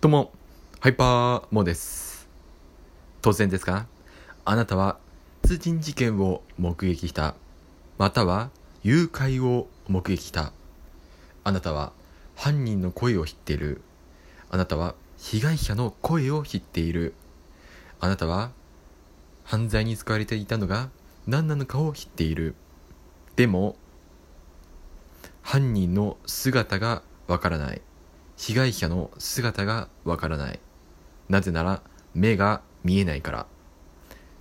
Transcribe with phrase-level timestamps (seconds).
[0.00, 0.30] どうも、
[0.78, 2.28] ハイパーモです。
[3.20, 3.86] 突然ですが、
[4.44, 4.96] あなたは
[5.42, 7.34] 殺人事件を目撃した、
[7.98, 8.50] または
[8.84, 10.52] 誘拐を目撃した。
[11.42, 11.90] あなたは
[12.36, 13.80] 犯人の声を知っている。
[14.52, 17.14] あなたは被害者の声を知っている。
[17.98, 18.52] あなたは
[19.42, 20.90] 犯罪に使われていたのが
[21.26, 22.54] 何なのかを知っている。
[23.34, 23.74] でも、
[25.42, 27.82] 犯人の姿がわからない。
[28.38, 30.60] 被害者の姿がわからない。
[31.28, 31.82] なぜなら
[32.14, 33.46] 目が見えないから。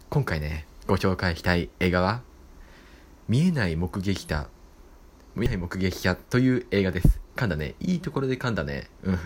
[0.09, 2.21] 今回ね、ご紹介したい映画は、
[3.27, 4.47] 見えない目撃者、
[5.35, 7.19] 見えない目撃者という映画です。
[7.35, 7.73] 噛んだね。
[7.79, 8.87] いいところで噛んだね。
[9.01, 9.19] うん。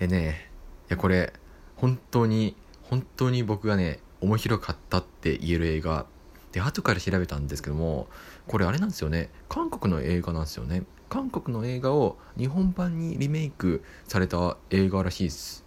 [0.00, 0.50] えね、
[0.90, 1.32] いやこれ、
[1.76, 6.06] 本当に、本当に僕がね、面白かったって言える映画。
[6.54, 8.06] で、後から調べたんですけども、
[8.46, 9.28] これあれなんですよね。
[9.48, 10.84] 韓国の映画なんですよね。
[11.08, 15.64] 韓国の映画を日本版にリメイクされた映画らしいです。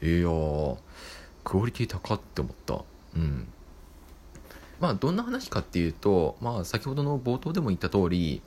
[0.00, 0.78] いやー
[1.44, 2.82] クオリティ高って思った。
[3.14, 3.46] うん。
[4.80, 8.40] まあどんな話かっていうとまあ先ほどの冒頭でも言った通り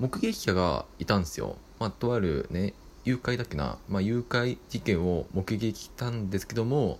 [0.00, 1.56] 目撃者がいたんですよ。
[1.78, 6.98] まあとあるね誘拐だっけな、まあ、誘拐事件を目撃したんですけども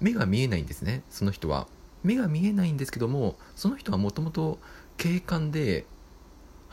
[0.00, 1.68] 目が見えないんですねその人は。
[2.04, 4.58] 目が見えないんですけどもその人はもともと
[4.96, 5.86] 警官で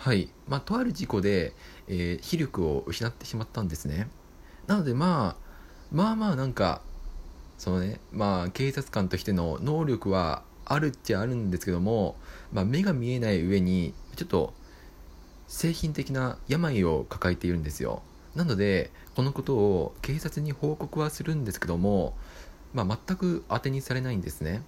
[0.01, 1.53] はい、まあ、とある事故で、
[1.87, 4.09] えー、視力を失ってしまったんですね。
[4.65, 5.43] なので、まあ、
[5.91, 6.81] まあまあなんか、
[7.59, 12.15] そのね、まあ、警察官としての能力はあるっちゃあるんですけども、
[12.51, 14.55] まあ、目が見えない上に、ちょっと、
[15.47, 18.01] 精神的な病を抱えているんですよ。
[18.33, 22.17] なので、このことを警察に報告はするんですけども、
[22.73, 24.63] まあ、全く当てにされないんですね。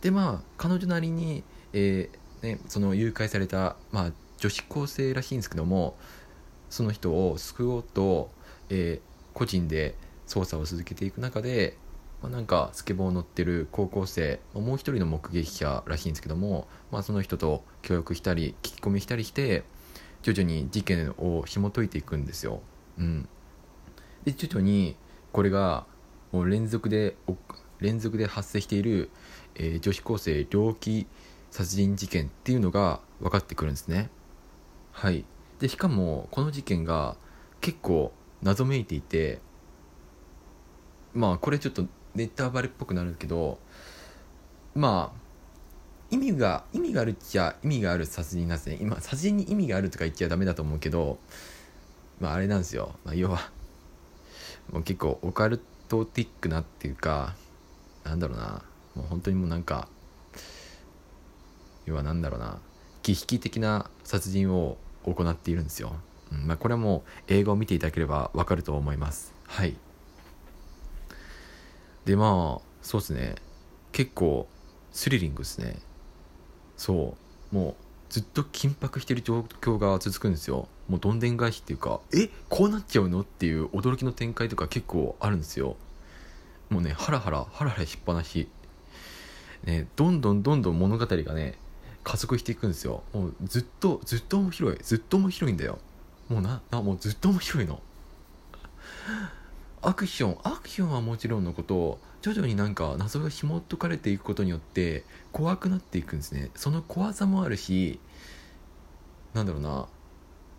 [0.00, 5.96] で、まあ、彼女なりに、えーね、その誘拐された、まあ、女子高生らしいんですけども
[6.70, 8.30] その人を救おうと、
[8.68, 9.96] えー、個人で
[10.26, 11.76] 捜査を続けていく中で、
[12.22, 19.64] まあ、なんかスケボーを乗ってる高校生もう一人の目撃者らしいんですけども、まあ、その人と協力したり聞き込みしたりして
[20.22, 22.60] 徐々に事件を紐解いていくんですよ。
[22.98, 23.28] うん、
[24.24, 24.96] で徐々に
[25.32, 25.86] これが
[26.32, 27.16] もう連続で
[27.80, 29.10] 連続で発生している、
[29.58, 31.06] えー、女子高生猟奇
[31.50, 34.10] 殺人事件っていうのが分かってくるんですね。
[34.92, 35.24] はい、
[35.60, 37.16] でしかもこの事件が
[37.60, 39.40] 結構謎めいていて
[41.14, 43.58] まあこれちょっとネタバレっぽくなるけど
[44.74, 45.18] まあ
[46.10, 48.78] 意味が意味があるっちゃ意味がある殺人なんですね。
[48.80, 51.18] 今殺人に意味があるとか言っちゃダメだと思うけど
[52.20, 53.50] まああれなんですよ、まあ、要は
[54.72, 57.34] もう結構オカルトティックなっていうか
[58.04, 58.62] なんだろうな。
[58.98, 59.88] もう本当にもうなんか
[61.86, 62.58] 要はなんだろうな
[63.04, 65.92] 儀式的な殺人を行っているんですよ、
[66.32, 69.32] うんまあ、これはもう映画を見ていただければわかると思います。
[69.46, 69.76] はい。
[72.04, 73.36] でまあそうですね。
[73.92, 74.48] 結構
[74.92, 75.78] スリリングですね。
[76.76, 77.14] そ
[77.52, 77.54] う。
[77.54, 77.74] もう
[78.10, 80.68] ずっと緊迫してる状況が続くんですよ。
[80.88, 85.76] もうどんでん返しっていうかえこうなっちゃうのっていう驚きの展開とか結構あるんですよ。
[86.68, 88.48] もうねハラハラハラハラしっぱなし。
[89.64, 91.58] ねどんどんどんどん物語がね
[92.04, 93.02] 加速していくんですよ。
[93.12, 94.78] もうずっとずっと面白い。
[94.82, 95.78] ずっと面白いんだよ。
[96.28, 97.82] もうななもうずっと面白いの。
[99.82, 100.38] アクション。
[100.42, 106.50] アクションはもちろんのこと徐々になんか謎が紐解かれていくことによって怖くなっていくんですね。
[106.54, 108.00] その怖さもあるし
[109.34, 109.86] なんだろうな。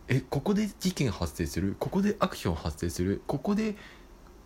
[0.07, 1.75] えここで事件発生する？
[1.79, 3.21] ここでアクション発生する？
[3.27, 3.75] ここで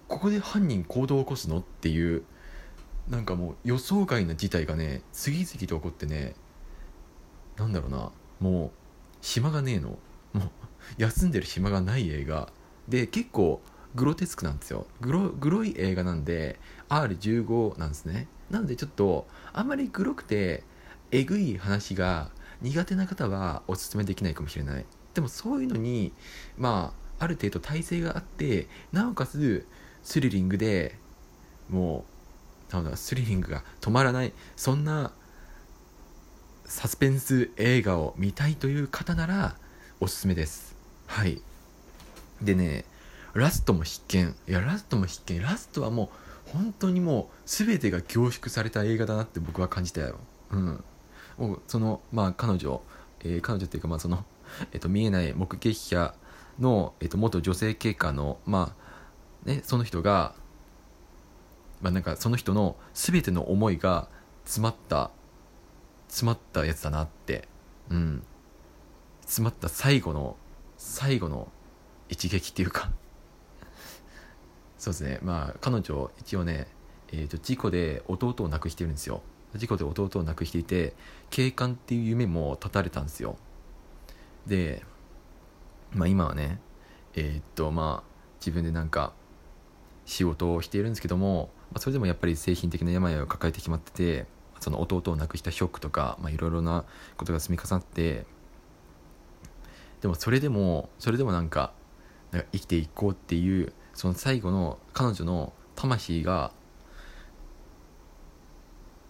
[0.07, 1.59] ここで犯人行動を起こすの？
[1.59, 2.23] っていう
[3.09, 6.35] なんかもう予想外な事態がね次々と起こってね
[7.57, 8.71] なんだろうなもう
[9.21, 9.97] 島がねえの。
[10.33, 10.49] もう
[10.97, 12.51] 休んでる島がない映画。
[12.89, 13.61] で結構
[13.95, 14.85] グロテスクなんですよ。
[14.99, 16.59] グログロい映画なんで
[16.89, 18.27] R15 なんですね。
[18.49, 20.63] なのでちょっとあんまりグロくて
[21.11, 22.31] えぐい話が
[22.61, 24.85] 苦手な方はおすすめできないかもしれない。
[25.13, 26.11] でもそういうのに
[26.57, 29.65] まあある程度体制があってなおかつ
[30.01, 30.97] スリリングで
[31.69, 32.12] もう
[32.73, 35.11] なんだスリリングが止まらないそんな
[36.65, 39.55] サスペンス映画を見たいという方なら
[39.99, 40.75] おすすめです。
[41.05, 41.39] はい。
[42.41, 42.85] でね
[43.33, 44.35] ラストも必見。
[44.47, 45.41] いやラストも必見。
[45.41, 46.09] ラストはも
[46.47, 50.17] う本当にもう全てが凝縮された映画だなって僕は感じたよ。
[50.51, 50.83] うん。
[51.37, 52.81] もうそのまあ彼女、
[53.21, 54.25] えー、彼女っていうかまあその、
[54.71, 56.15] えっと、見えない目撃者
[56.59, 58.75] の、えっと、元女性警官のま
[59.45, 60.33] あねその人が
[61.83, 64.07] まあなんかその人の全ての思いが
[64.45, 65.11] 詰まった
[66.07, 67.47] 詰まったやつだなって。
[67.91, 68.23] うん。
[69.21, 70.37] 詰まった最後の
[70.77, 71.49] 最後の
[72.09, 72.89] 一撃っていうか。
[74.77, 75.19] そうですね。
[75.21, 76.67] まあ彼女一応ね、
[77.11, 79.21] えー、と事故で弟を亡くしてるんですよ。
[79.55, 80.93] 事故で弟を亡くしていて
[81.29, 83.35] 警官っていう夢も絶たれたんですよ。
[84.47, 84.83] で
[85.91, 86.59] まあ今はね
[87.15, 89.13] えー、っとまあ自分でなんか
[90.05, 94.25] 仕事をしているんですけども、まあ、それでもやっぱり精神的な病を抱えてしまってて
[94.59, 96.85] その弟を亡くしたショックとかいろいろな
[97.17, 98.25] ことが積み重なって
[100.01, 101.73] でもそれでもそれでもなんか
[102.31, 106.51] なんか生きていこうっていうその最後の彼女の魂が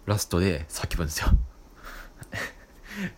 [0.06, 1.28] ラストで叫ぶんですよ。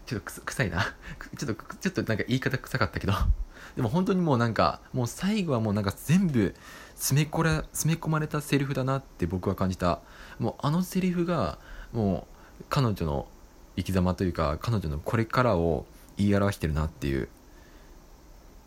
[0.06, 0.96] ちょっとく 臭いな。
[1.38, 3.14] ちょっとちょっとなんか言い方臭かったけど。
[3.76, 6.56] でも本当にもうなんかもう最後はもうなんか全部
[6.96, 10.00] 詰めこれ詰め込まれたセリフだなって僕は感じた。
[10.40, 11.58] もうあのセリフが
[11.92, 12.28] も
[12.62, 13.28] う彼女の
[13.76, 15.86] 生き様というか彼女のこれからを
[16.18, 17.28] 言い表してるなっていう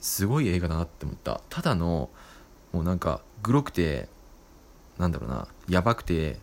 [0.01, 1.41] すごい映画だなって思った。
[1.49, 2.11] ただの
[2.73, 4.09] もうなんかグロくて
[4.99, 6.39] なんだろうなやばくて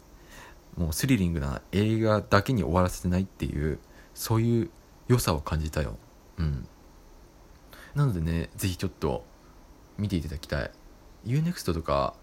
[0.78, 3.80] もうスリリングな映画だけに終わらせてないっていう
[4.16, 4.70] そういう
[5.08, 5.98] 良さを感じたよ。
[6.40, 6.68] うん。
[7.94, 9.24] なのでねぜひちょっと
[9.98, 10.72] 見ていただきたい。
[11.28, 12.16] UNEXT とか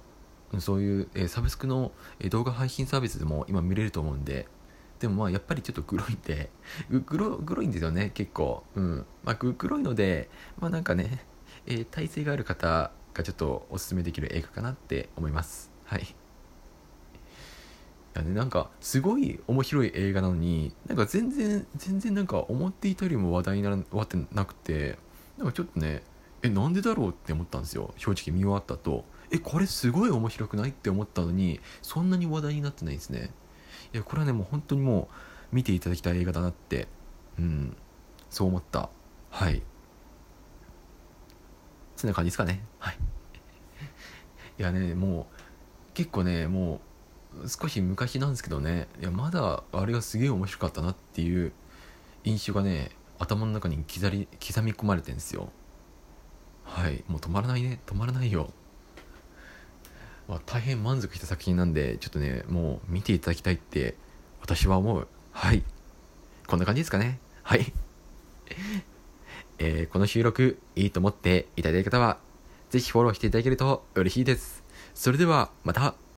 [0.58, 4.46] そういう、えー、サブスクの、えー、動画配信サービスでも今見れると思うんで
[5.00, 6.50] でもまあやっぱりちょっとグロいんで
[6.90, 8.64] グログロいんですよね結構。
[8.74, 9.06] うん。
[9.22, 11.24] まあグロいのでまあなんかね、
[11.66, 15.70] えー、体勢がある方がちょっとおすすめできる映画かなって思います。
[15.84, 16.14] はい。
[18.14, 18.34] いやね。
[18.34, 24.98] なんかすごい面白い映画なのになんか全然全然なんか思っていたよりも話題にならわってなくて
[25.38, 26.02] なんかちょっとね
[26.42, 27.94] えなんでだろうって思ったんですよ。
[27.96, 29.04] 正直見終わった後。
[29.30, 33.30] えこれすごい面白くないって思ったのにそんなに話題になってないですね。
[33.94, 35.08] いやこれはねもう本当にも
[35.52, 36.88] う見ていただきたい映画だなって
[37.38, 37.76] うん
[38.28, 38.90] そう思った。
[39.30, 39.62] はい。
[41.96, 42.62] そんな感じですかね。
[42.78, 42.98] はい。
[44.58, 45.34] いやねもう
[45.94, 46.80] 結構ねもう
[47.46, 48.88] 少し昔なんですけどね。
[49.00, 51.52] いやまだあれがすげえ面白かったなっていう
[52.24, 55.50] 印象がね頭の中に刻り刻み込まれてんですよ。
[56.64, 57.04] はい。
[57.08, 57.80] もう止まらないね。
[57.86, 58.50] 止まらないよ、
[60.28, 63.94] まあ、大変満足した作品なんでちょっとねもう見ていただきたいって
[64.40, 65.08] 私は思う。
[65.32, 65.62] はい。
[66.46, 67.18] こんな感じですかね。
[67.42, 67.72] はい。
[69.58, 72.18] えー、この収録いいと思っていただいた方は
[72.70, 74.62] ぜひフォローしていただけると嬉しいです。
[74.94, 76.02] それではまた。